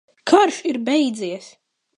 Karš 0.29 0.57
ir 0.69 0.77
beidzies! 0.87 1.47